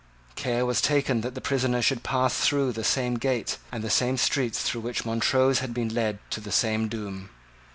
Care 0.33 0.65
was 0.65 0.81
taken 0.81 1.21
that 1.21 1.35
the 1.35 1.41
prisoner 1.41 1.79
should 1.79 2.01
pass 2.01 2.39
through 2.39 2.71
the 2.71 2.83
same 2.83 3.17
gate 3.19 3.59
and 3.71 3.83
the 3.83 3.89
same 3.91 4.17
streets 4.17 4.63
through 4.63 4.81
which 4.81 5.05
Montrose 5.05 5.59
had 5.59 5.75
been 5.75 5.89
led 5.93 6.17
to 6.31 6.39
the 6.41 6.51
same 6.51 6.87
doom. 6.87 7.29